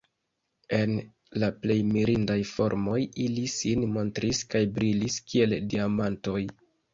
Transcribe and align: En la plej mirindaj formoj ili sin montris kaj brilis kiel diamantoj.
En 0.75 0.93
la 1.43 1.49
plej 1.65 1.75
mirindaj 1.89 2.37
formoj 2.53 2.97
ili 3.25 3.43
sin 3.57 3.85
montris 3.99 4.41
kaj 4.55 4.63
brilis 4.79 5.21
kiel 5.35 5.55
diamantoj. 5.75 6.41